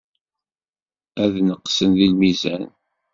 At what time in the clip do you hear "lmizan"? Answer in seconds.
2.13-2.63